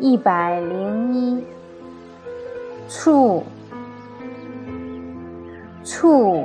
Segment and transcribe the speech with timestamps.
[0.00, 1.44] 一百零一，
[2.88, 3.42] 触，
[5.82, 6.44] 触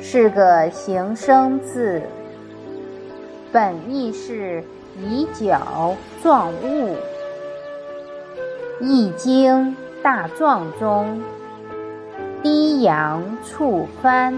[0.00, 2.00] 是个形声字，
[3.52, 4.64] 本意是
[4.98, 6.94] 以脚撞物，
[8.80, 9.52] 《易经》
[10.02, 11.20] 大壮中，
[12.42, 14.34] 低阳触翻，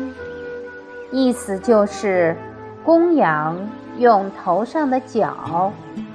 [1.12, 2.36] 意思就是
[2.82, 3.56] 公羊
[3.96, 5.72] 用头上的角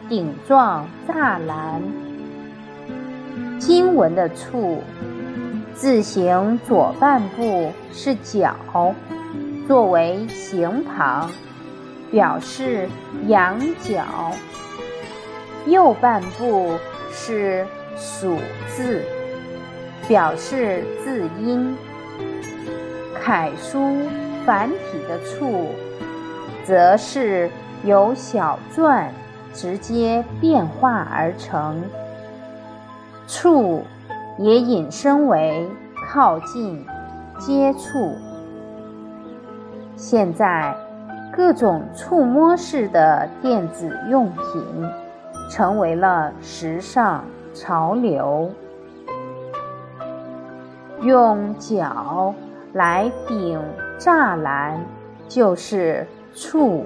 [0.09, 1.81] 顶撞栅栏。
[3.59, 4.81] 经文的“处”
[5.76, 8.55] 字形左半部是角，
[9.68, 11.30] 作为形旁，
[12.09, 12.88] 表示
[13.27, 14.02] 羊角；
[15.68, 16.72] 右半部
[17.12, 18.38] 是属
[18.70, 19.04] 字，
[20.07, 21.76] 表示字音。
[23.21, 23.98] 楷书
[24.46, 25.68] 繁体的“处”，
[26.66, 27.49] 则是
[27.84, 29.07] 由小篆
[29.54, 31.84] 直接变化而成。
[33.32, 33.84] 触
[34.40, 35.70] 也引申为
[36.08, 36.84] 靠近、
[37.38, 38.16] 接触。
[39.96, 40.76] 现在，
[41.32, 44.90] 各种触摸式的电子用品
[45.48, 48.49] 成为了时尚潮流。
[51.02, 52.34] 用脚
[52.74, 53.62] 来顶
[53.99, 54.84] 栅栏，
[55.27, 56.84] 就是触。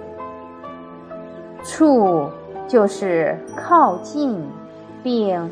[1.63, 2.30] 触
[2.67, 4.45] 就是靠近，
[5.02, 5.50] 并。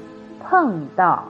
[0.50, 1.24] 碰到。